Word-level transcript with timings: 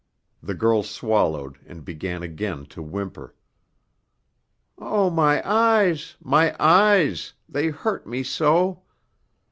The 0.41 0.55
girl 0.55 0.81
swallowed 0.81 1.59
and 1.63 1.85
began 1.85 2.23
again 2.23 2.65
to 2.73 2.81
whimper: 2.81 3.35
"Oh, 4.79 5.11
my 5.11 5.47
eyes! 5.47 6.15
My 6.19 6.55
eyes! 6.59 7.33
They 7.47 7.67
hurt 7.67 8.07
me 8.07 8.23
so!" 8.23 8.81